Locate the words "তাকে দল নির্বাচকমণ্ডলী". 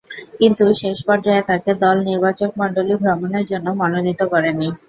1.49-2.93